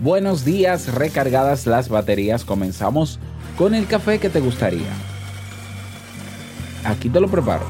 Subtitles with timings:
[0.00, 3.18] Buenos días, recargadas las baterías, comenzamos
[3.56, 4.92] con el café que te gustaría.
[6.84, 7.64] Aquí te lo preparo.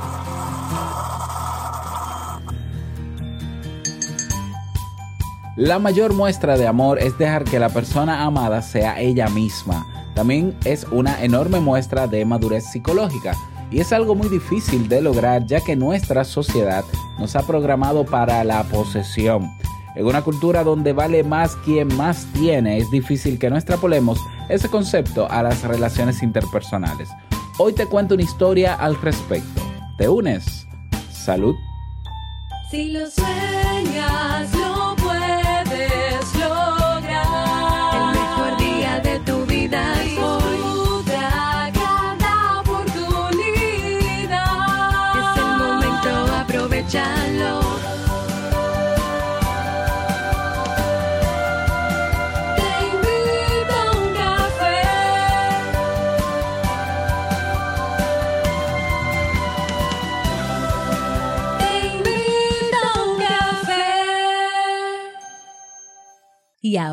[5.55, 9.87] La mayor muestra de amor es dejar que la persona amada sea ella misma.
[10.17, 13.37] También es una enorme muestra de madurez psicológica
[13.71, 16.85] y es algo muy difícil de lograr ya que nuestra sociedad
[17.21, 19.49] nos ha programado para la posesión.
[19.97, 24.69] En una cultura donde vale más quien más tiene, es difícil que no extrapolemos ese
[24.69, 27.09] concepto a las relaciones interpersonales.
[27.59, 29.63] Hoy te cuento una historia al respecto.
[29.97, 30.67] ¿Te unes?
[31.11, 31.55] Salud.
[32.71, 34.56] Si lo sueñas,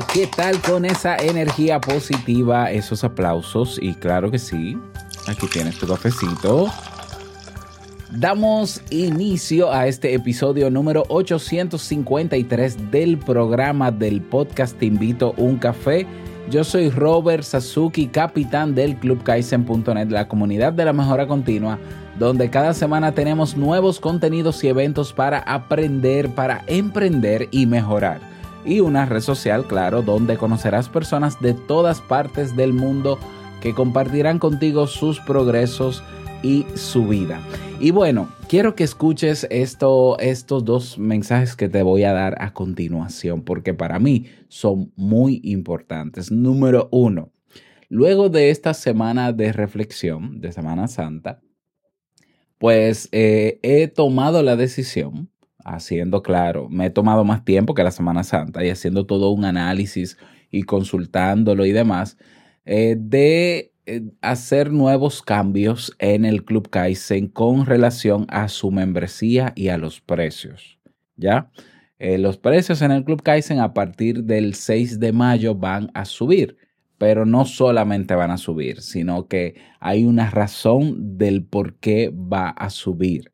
[0.00, 3.78] ¿Qué tal con esa energía positiva, esos aplausos?
[3.80, 4.76] Y claro que sí,
[5.28, 6.68] aquí tienes tu cafecito.
[8.10, 16.06] Damos inicio a este episodio número 853 del programa del podcast Te invito un café.
[16.50, 21.78] Yo soy Robert Sasuki, capitán del Club Kaizen.net, la comunidad de la mejora continua,
[22.18, 28.33] donde cada semana tenemos nuevos contenidos y eventos para aprender, para emprender y mejorar
[28.64, 33.18] y una red social, claro, donde conocerás personas de todas partes del mundo
[33.60, 36.02] que compartirán contigo sus progresos
[36.42, 37.40] y su vida.
[37.80, 42.52] Y bueno, quiero que escuches esto, estos dos mensajes que te voy a dar a
[42.52, 46.30] continuación, porque para mí son muy importantes.
[46.30, 47.32] Número uno,
[47.88, 51.40] luego de esta semana de reflexión, de Semana Santa,
[52.58, 55.30] pues eh, he tomado la decisión
[55.64, 59.44] haciendo, claro, me he tomado más tiempo que la Semana Santa y haciendo todo un
[59.44, 60.18] análisis
[60.50, 62.16] y consultándolo y demás,
[62.64, 69.52] eh, de eh, hacer nuevos cambios en el Club Kaizen con relación a su membresía
[69.56, 70.78] y a los precios.
[71.16, 71.50] ¿Ya?
[71.98, 76.04] Eh, los precios en el Club Kaizen a partir del 6 de mayo van a
[76.04, 76.56] subir,
[76.98, 82.50] pero no solamente van a subir, sino que hay una razón del por qué va
[82.50, 83.32] a subir.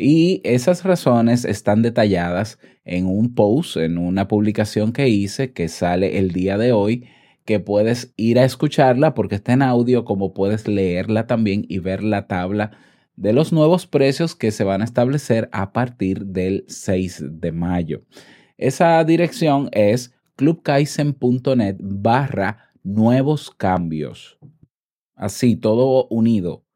[0.00, 6.18] Y esas razones están detalladas en un post, en una publicación que hice que sale
[6.18, 7.08] el día de hoy,
[7.44, 12.04] que puedes ir a escucharla porque está en audio, como puedes leerla también y ver
[12.04, 12.78] la tabla
[13.16, 18.02] de los nuevos precios que se van a establecer a partir del 6 de mayo.
[18.56, 24.38] Esa dirección es clubkaisen.net barra nuevos cambios.
[25.16, 26.67] Así, todo unido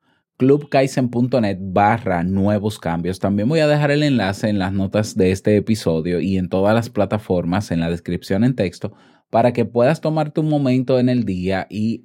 [0.43, 3.21] clubkaisen.net barra nuevos cambios.
[3.21, 6.75] También voy a dejar el enlace en las notas de este episodio y en todas
[6.75, 8.93] las plataformas en la descripción en texto
[9.31, 12.03] para que puedas tomarte un momento en el día y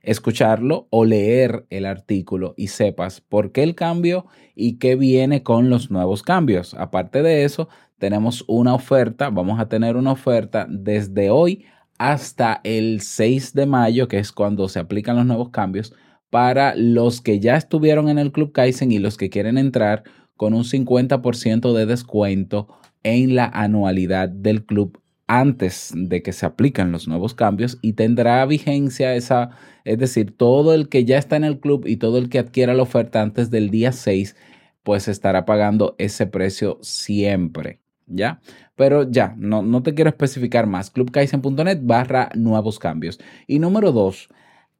[0.00, 5.68] escucharlo o leer el artículo y sepas por qué el cambio y qué viene con
[5.68, 6.72] los nuevos cambios.
[6.72, 11.66] Aparte de eso, tenemos una oferta, vamos a tener una oferta desde hoy
[11.98, 15.92] hasta el 6 de mayo, que es cuando se aplican los nuevos cambios
[16.36, 20.04] para los que ya estuvieron en el Club Kaizen y los que quieren entrar
[20.36, 22.68] con un 50% de descuento
[23.02, 28.44] en la anualidad del club antes de que se apliquen los nuevos cambios y tendrá
[28.44, 29.48] vigencia esa,
[29.86, 32.74] es decir, todo el que ya está en el club y todo el que adquiera
[32.74, 34.36] la oferta antes del día 6,
[34.82, 38.42] pues estará pagando ese precio siempre, ¿ya?
[38.74, 43.18] Pero ya, no, no te quiero especificar más, clubkaizen.net barra nuevos cambios.
[43.46, 44.28] Y número dos,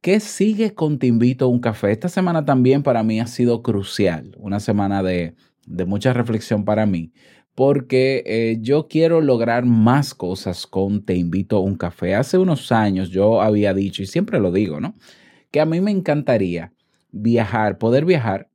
[0.00, 1.90] ¿Qué sigue con Te invito a un café?
[1.90, 5.34] Esta semana también para mí ha sido crucial, una semana de,
[5.86, 7.12] mucha reflexión para mí,
[7.54, 12.14] porque eh, yo quiero lograr más cosas con Te invito a un café.
[12.14, 14.94] Hace unos años yo había dicho, y siempre lo digo, ¿no?
[15.50, 16.72] Que a mí me encantaría
[17.10, 18.50] viajar, poder viajar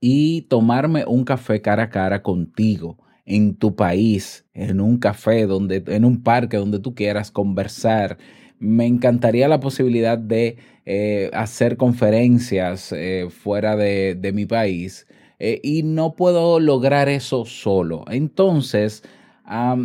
[0.00, 5.82] y tomarme un café cara a cara contigo en tu país, en un café, donde,
[5.88, 8.18] en un parque donde tú quieras conversar,
[8.58, 15.06] me encantaría la posibilidad de eh, hacer conferencias eh, fuera de, mi país
[15.38, 18.04] eh, y no puedo lograr eso solo.
[18.08, 19.02] Entonces,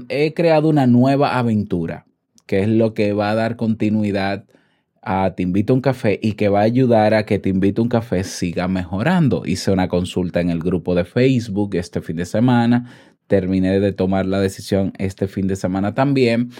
[0.10, 2.06] he creado una nueva aventura,
[2.48, 4.46] que es lo que va a dar continuidad
[5.04, 7.82] a Te invito a un café y que va a ayudar a que Te invito
[7.82, 9.44] a un café siga mejorando.
[9.46, 12.86] Hice una consulta en el grupo de Facebook este fin de semana,
[13.26, 16.52] terminé de tomar la decisión este fin de semana también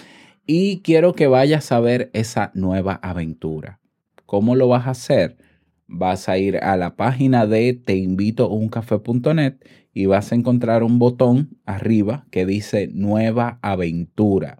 [0.46, 3.80] y quiero que vayas a ver esa nueva aventura.
[4.26, 5.36] ¿Cómo lo vas a hacer?
[5.86, 9.56] Vas a ir a la página de teinvitouncafé.net
[9.92, 14.58] y vas a encontrar un botón arriba que dice Nueva Aventura.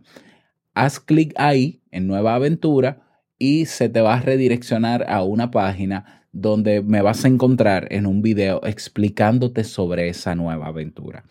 [0.75, 3.03] Haz clic ahí en Nueva Aventura
[3.39, 8.07] y se te va a redireccionar a una página donde me vas a encontrar en
[8.07, 11.25] un video explicándote sobre esa nueva aventura.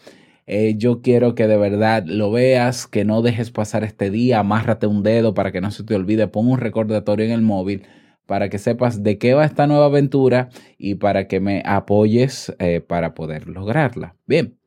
[0.47, 4.87] Eh, yo quiero que de verdad lo veas, que no dejes pasar este día, amárrate
[4.87, 7.83] un dedo para que no se te olvide, pon un recordatorio en el móvil
[8.25, 12.79] para que sepas de qué va esta nueva aventura y para que me apoyes eh,
[12.79, 14.15] para poder lograrla.
[14.25, 14.57] Bien,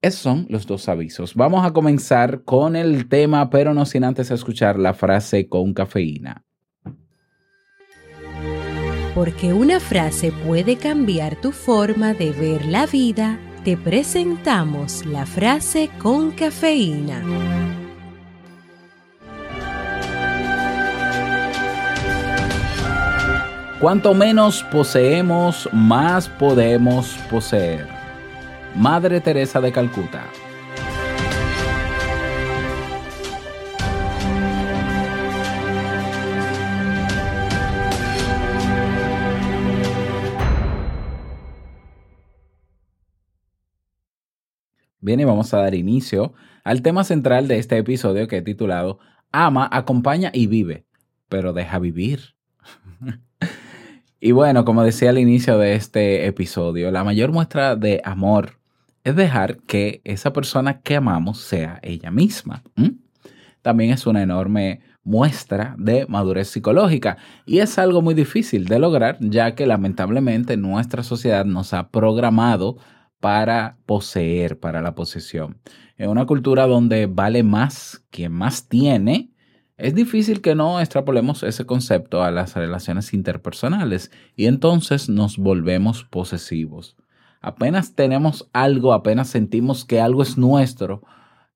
[0.00, 1.34] esos son los dos avisos.
[1.34, 6.44] Vamos a comenzar con el tema, pero no sin antes escuchar la frase con cafeína.
[9.14, 15.88] Porque una frase puede cambiar tu forma de ver la vida, te presentamos la frase
[15.98, 17.22] con cafeína.
[23.80, 27.86] Cuanto menos poseemos, más podemos poseer.
[28.74, 30.24] Madre Teresa de Calcuta.
[45.12, 46.32] Bien, y vamos a dar inicio
[46.64, 48.98] al tema central de este episodio que he titulado
[49.30, 50.86] Ama, acompaña y vive,
[51.28, 52.34] pero deja vivir.
[54.20, 58.52] y bueno, como decía al inicio de este episodio, la mayor muestra de amor
[59.04, 62.62] es dejar que esa persona que amamos sea ella misma.
[63.60, 69.18] También es una enorme muestra de madurez psicológica y es algo muy difícil de lograr
[69.20, 72.78] ya que lamentablemente nuestra sociedad nos ha programado
[73.22, 75.60] para poseer, para la posesión.
[75.96, 79.30] En una cultura donde vale más quien más tiene,
[79.76, 86.02] es difícil que no extrapolemos ese concepto a las relaciones interpersonales y entonces nos volvemos
[86.02, 86.96] posesivos.
[87.40, 91.04] Apenas tenemos algo, apenas sentimos que algo es nuestro,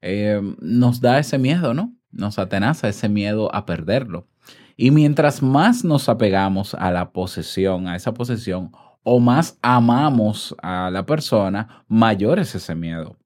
[0.03, 1.97] eh, nos da ese miedo, ¿no?
[2.13, 4.29] Nos atenaza ese miedo a perderlo.
[4.77, 8.71] Y mientras más nos apegamos a la posesión, a esa posesión,
[9.09, 13.17] o más amamos a la persona, mayor es ese miedo.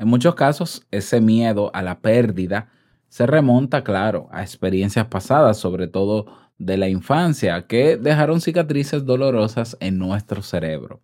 [0.00, 2.72] En muchos casos, ese miedo a la pérdida
[3.08, 6.26] se remonta, claro, a experiencias pasadas, sobre todo
[6.58, 11.00] de la infancia, que dejaron cicatrices dolorosas en nuestro cerebro.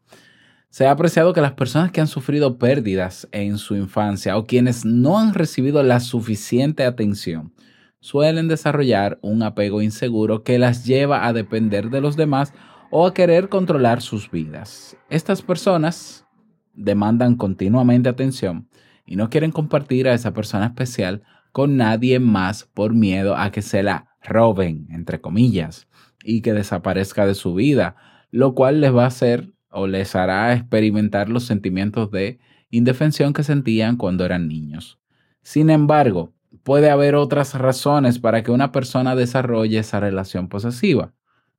[0.68, 4.84] Se ha apreciado que las personas que han sufrido pérdidas en su infancia o quienes
[4.84, 7.54] no han recibido la suficiente atención
[8.00, 12.52] suelen desarrollar un apego inseguro que las lleva a depender de los demás
[12.90, 14.96] o a querer controlar sus vidas.
[15.08, 16.26] Estas personas
[16.74, 18.68] demandan continuamente atención
[19.06, 21.22] y no quieren compartir a esa persona especial
[21.52, 25.88] con nadie más por miedo a que se la roben, entre comillas,
[26.24, 27.96] y que desaparezca de su vida,
[28.30, 32.38] lo cual les va a hacer o les hará experimentar los sentimientos de
[32.70, 34.98] indefensión que sentían cuando eran niños.
[35.42, 36.32] Sin embargo,
[36.62, 41.12] puede haber otras razones para que una persona desarrolle esa relación posesiva.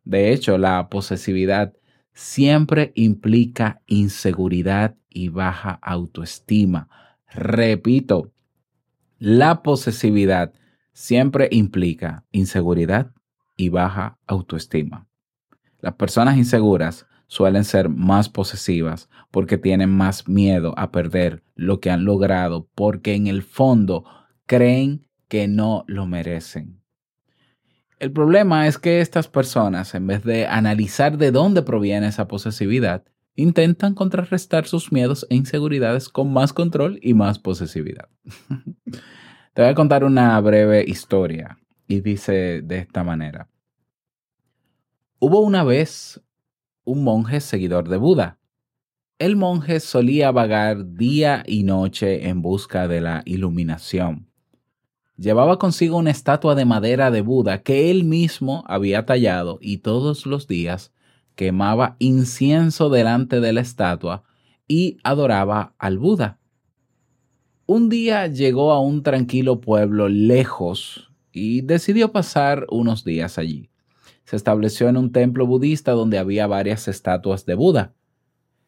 [0.03, 1.73] De hecho, la posesividad
[2.13, 6.89] siempre implica inseguridad y baja autoestima.
[7.27, 8.31] Repito,
[9.19, 10.53] la posesividad
[10.93, 13.11] siempre implica inseguridad
[13.55, 15.07] y baja autoestima.
[15.79, 21.89] Las personas inseguras suelen ser más posesivas porque tienen más miedo a perder lo que
[21.89, 24.03] han logrado porque en el fondo
[24.45, 26.80] creen que no lo merecen.
[28.01, 33.03] El problema es que estas personas, en vez de analizar de dónde proviene esa posesividad,
[33.35, 38.09] intentan contrarrestar sus miedos e inseguridades con más control y más posesividad.
[39.53, 43.49] Te voy a contar una breve historia y dice de esta manera.
[45.19, 46.19] Hubo una vez
[46.83, 48.39] un monje seguidor de Buda.
[49.19, 54.30] El monje solía vagar día y noche en busca de la iluminación
[55.21, 60.25] Llevaba consigo una estatua de madera de Buda que él mismo había tallado y todos
[60.25, 60.93] los días
[61.35, 64.23] quemaba incienso delante de la estatua
[64.67, 66.39] y adoraba al Buda.
[67.67, 73.69] Un día llegó a un tranquilo pueblo lejos y decidió pasar unos días allí.
[74.23, 77.93] Se estableció en un templo budista donde había varias estatuas de Buda.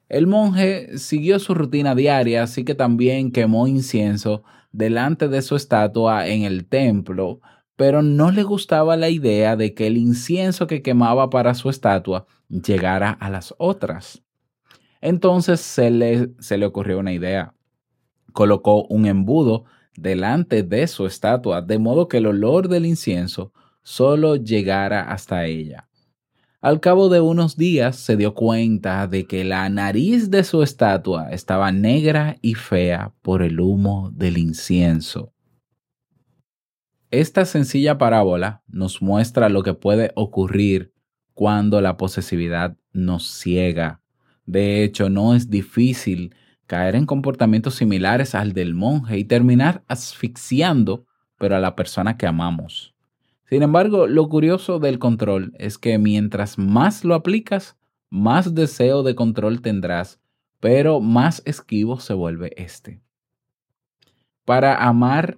[0.07, 4.43] El monje siguió su rutina diaria, así que también quemó incienso
[4.73, 7.39] delante de su estatua en el templo,
[7.77, 12.25] pero no le gustaba la idea de que el incienso que quemaba para su estatua
[12.49, 14.21] llegara a las otras.
[14.99, 17.53] Entonces se le, se le ocurrió una idea.
[18.33, 19.65] Colocó un embudo
[19.95, 23.53] delante de su estatua, de modo que el olor del incienso
[23.83, 25.87] solo llegara hasta ella.
[26.63, 31.29] Al cabo de unos días se dio cuenta de que la nariz de su estatua
[31.31, 35.33] estaba negra y fea por el humo del incienso.
[37.11, 40.93] Esta sencilla parábola nos muestra lo que puede ocurrir
[41.33, 44.01] cuando la posesividad nos ciega.
[44.45, 46.33] De hecho, no es difícil
[46.65, 52.25] caer en comportamientos similares al del monje y terminar asfixiando, pero a la persona que
[52.25, 52.92] amamos.
[53.53, 57.77] Sin embargo, lo curioso del control es que mientras más lo aplicas,
[58.09, 60.19] más deseo de control tendrás,
[60.59, 62.99] pero más esquivo se vuelve este.
[64.43, 65.37] Para amar,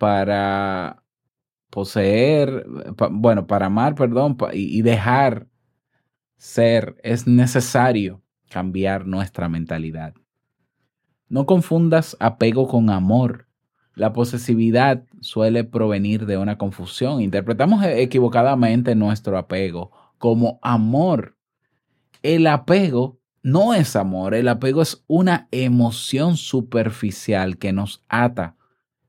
[0.00, 1.04] para
[1.70, 2.66] poseer,
[3.12, 5.46] bueno, para amar, perdón, y dejar
[6.36, 8.20] ser, es necesario
[8.50, 10.12] cambiar nuestra mentalidad.
[11.28, 13.46] No confundas apego con amor.
[13.94, 17.20] La posesividad suele provenir de una confusión.
[17.20, 21.36] Interpretamos e-, equivocadamente nuestro apego como amor.
[22.22, 28.56] El apego no es amor, el apego es una emoción superficial que nos ata,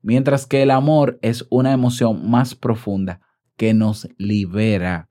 [0.01, 3.21] mientras que el amor es una emoción más profunda
[3.55, 5.09] que nos libera.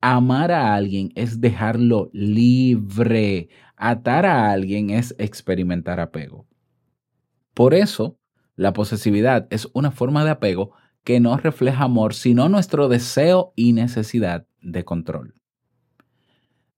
[0.00, 3.48] Amar a alguien es dejarlo libre.
[3.76, 6.46] Atar a alguien es experimentar apego.
[7.54, 8.18] Por eso,
[8.56, 13.72] la posesividad es una forma de apego que no refleja amor, sino nuestro deseo y
[13.72, 15.34] necesidad de control.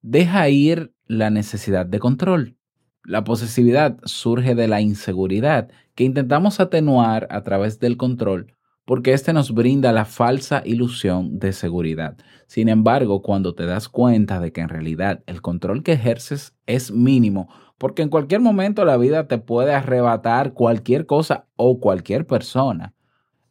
[0.03, 2.57] Deja ir la necesidad de control.
[3.05, 8.57] La posesividad surge de la inseguridad que intentamos atenuar a través del control
[8.87, 12.17] porque éste nos brinda la falsa ilusión de seguridad.
[12.47, 16.93] Sin embargo, cuando te das cuenta de que en realidad el control que ejerces es
[16.93, 22.95] mínimo, porque en cualquier momento la vida te puede arrebatar cualquier cosa o cualquier persona,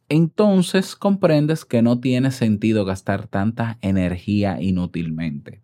[0.08, 5.62] entonces comprendes que no tiene sentido gastar tanta energía inútilmente.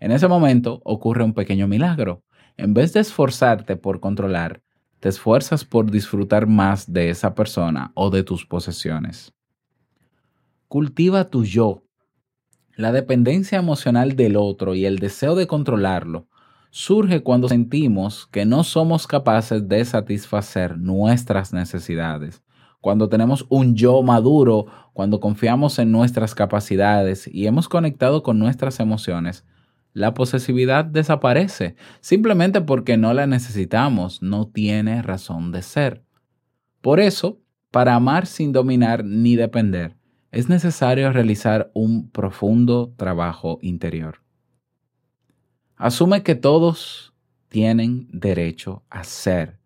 [0.00, 2.24] En ese momento ocurre un pequeño milagro.
[2.56, 4.62] En vez de esforzarte por controlar,
[4.98, 9.32] te esfuerzas por disfrutar más de esa persona o de tus posesiones.
[10.68, 11.84] Cultiva tu yo.
[12.76, 16.28] La dependencia emocional del otro y el deseo de controlarlo
[16.70, 22.42] surge cuando sentimos que no somos capaces de satisfacer nuestras necesidades.
[22.80, 28.80] Cuando tenemos un yo maduro, cuando confiamos en nuestras capacidades y hemos conectado con nuestras
[28.80, 29.44] emociones,
[29.92, 36.04] la posesividad desaparece simplemente porque no la necesitamos, no tiene razón de ser.
[36.80, 39.96] Por eso, para amar sin dominar ni depender,
[40.30, 44.19] es necesario realizar un profundo trabajo interior.
[45.80, 47.14] Asume que todos
[47.48, 49.56] tienen derecho a ser.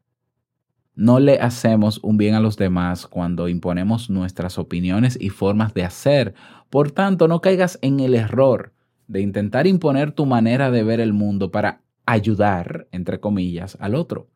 [0.94, 5.82] No le hacemos un bien a los demás cuando imponemos nuestras opiniones y formas de
[5.82, 6.34] hacer.
[6.70, 8.72] Por tanto, no caigas en el error
[9.08, 14.28] de intentar imponer tu manera de ver el mundo para ayudar, entre comillas, al otro.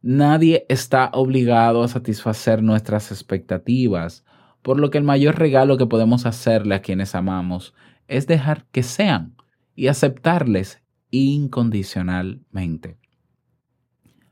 [0.00, 4.24] Nadie está obligado a satisfacer nuestras expectativas,
[4.60, 7.74] por lo que el mayor regalo que podemos hacerle a quienes amamos
[8.08, 9.36] es dejar que sean
[9.76, 10.81] y aceptarles
[11.12, 12.98] incondicionalmente.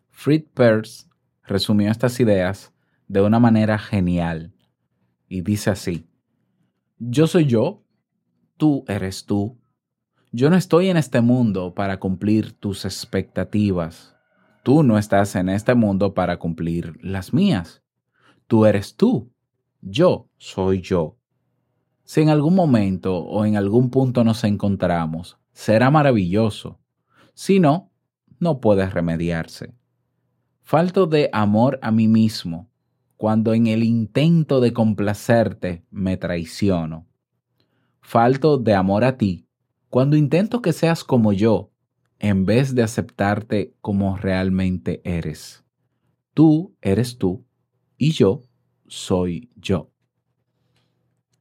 [0.08, 1.08] Fritz Perls
[1.44, 2.74] resumió estas ideas
[3.06, 4.52] de una manera genial
[5.28, 6.08] y dice así,
[6.98, 7.84] yo soy yo,
[8.56, 9.60] tú eres tú,
[10.32, 14.14] yo no estoy en este mundo para cumplir tus expectativas.
[14.62, 17.82] Tú no estás en este mundo para cumplir las mías.
[18.46, 19.32] Tú eres tú.
[19.80, 21.16] Yo soy yo.
[22.04, 26.80] Si en algún momento o en algún punto nos encontramos, será maravilloso.
[27.34, 27.92] Si no,
[28.38, 29.74] no puede remediarse.
[30.62, 32.70] Falto de amor a mí mismo
[33.16, 37.06] cuando en el intento de complacerte me traiciono.
[38.00, 39.46] Falto de amor a ti
[39.90, 41.72] cuando intento que seas como yo,
[42.20, 45.64] en vez de aceptarte como realmente eres.
[46.32, 47.44] Tú eres tú
[47.98, 48.40] y yo
[48.86, 49.90] soy yo.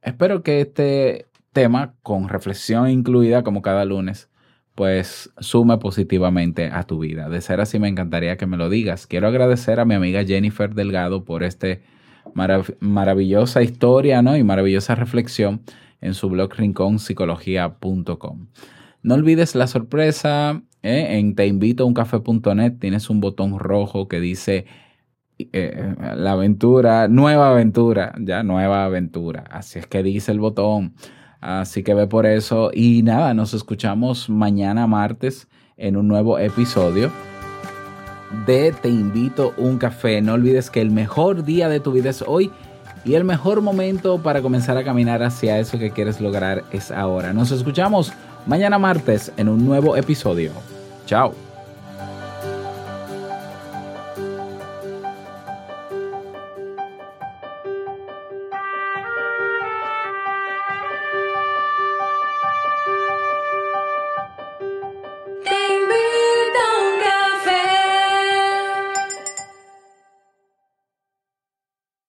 [0.02, 4.30] Espero que este tema, con reflexión incluida como cada lunes,
[4.74, 7.28] pues sume positivamente a tu vida.
[7.28, 9.06] De ser así, me encantaría que me lo digas.
[9.06, 11.82] Quiero agradecer a mi amiga Jennifer Delgado por este
[12.80, 14.36] maravillosa historia ¿no?
[14.36, 15.62] y maravillosa reflexión
[16.00, 18.46] en su blog rinconpsicología.com.
[19.02, 21.18] No olvides la sorpresa ¿eh?
[21.18, 24.66] en teinvitouncafé.net tienes un botón rojo que dice
[25.38, 29.44] eh, la aventura, nueva aventura, ya nueva aventura.
[29.50, 30.94] Así es que dice el botón.
[31.40, 32.70] Así que ve por eso.
[32.72, 37.10] Y nada, nos escuchamos mañana martes en un nuevo episodio
[38.46, 40.20] de Te invito un café.
[40.20, 42.50] No olvides que el mejor día de tu vida es hoy
[43.04, 47.32] y el mejor momento para comenzar a caminar hacia eso que quieres lograr es ahora.
[47.32, 48.12] Nos escuchamos
[48.46, 50.52] mañana martes en un nuevo episodio.
[51.06, 51.49] Chao.